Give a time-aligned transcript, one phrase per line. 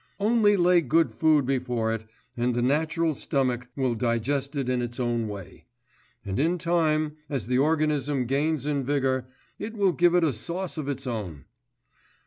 [0.19, 2.05] Only lay good food before it,
[2.35, 5.67] and the natural stomach will digest it in its own way;
[6.25, 9.27] and in time, as the organism gains in vigour,
[9.59, 11.45] it will give it a sauce of its own.